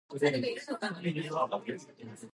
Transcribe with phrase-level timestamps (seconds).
[0.09, 0.49] 新宿で寝
[1.13, 1.29] る人